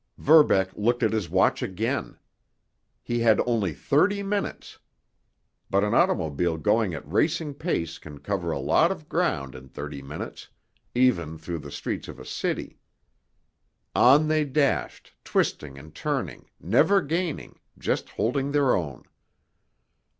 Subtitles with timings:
[0.17, 2.17] Verbeck looked at his watch again.
[3.03, 4.79] He had only thirty minutes!
[5.69, 10.01] But an automobile going at racing pace can cover a lot of ground in thirty
[10.01, 10.47] minutes,
[10.95, 12.79] even through the streets of a city.
[13.93, 19.03] On they dashed, twisting and turning, never gaining, just holding their own.